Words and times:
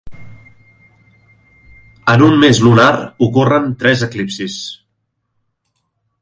En 2.13 2.23
un 2.29 2.33
mes 2.45 2.63
lunar 2.69 2.89
ocorren 3.29 3.69
tres 3.85 4.03
eclipsis. 4.09 4.57